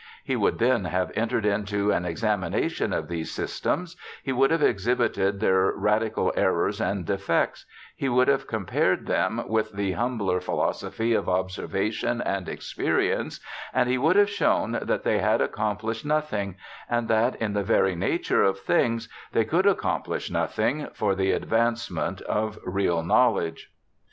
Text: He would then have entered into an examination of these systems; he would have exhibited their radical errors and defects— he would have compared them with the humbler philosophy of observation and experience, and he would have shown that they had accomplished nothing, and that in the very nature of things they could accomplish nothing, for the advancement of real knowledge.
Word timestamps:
He 0.23 0.35
would 0.35 0.57
then 0.57 0.85
have 0.85 1.11
entered 1.13 1.45
into 1.45 1.91
an 1.91 2.05
examination 2.05 2.91
of 2.91 3.07
these 3.07 3.31
systems; 3.31 3.95
he 4.23 4.31
would 4.31 4.49
have 4.49 4.63
exhibited 4.63 5.39
their 5.39 5.71
radical 5.73 6.33
errors 6.35 6.81
and 6.81 7.05
defects— 7.05 7.67
he 8.01 8.09
would 8.09 8.27
have 8.27 8.47
compared 8.47 9.05
them 9.05 9.47
with 9.47 9.73
the 9.73 9.91
humbler 9.91 10.39
philosophy 10.39 11.13
of 11.13 11.29
observation 11.29 12.19
and 12.19 12.49
experience, 12.49 13.39
and 13.75 13.87
he 13.87 13.99
would 13.99 14.15
have 14.15 14.31
shown 14.31 14.79
that 14.81 15.03
they 15.03 15.19
had 15.19 15.39
accomplished 15.39 16.03
nothing, 16.03 16.55
and 16.89 17.07
that 17.07 17.35
in 17.35 17.53
the 17.53 17.61
very 17.61 17.93
nature 17.93 18.41
of 18.41 18.59
things 18.59 19.07
they 19.33 19.45
could 19.45 19.67
accomplish 19.67 20.31
nothing, 20.31 20.87
for 20.95 21.13
the 21.13 21.31
advancement 21.31 22.21
of 22.21 22.57
real 22.65 23.03
knowledge. 23.03 23.71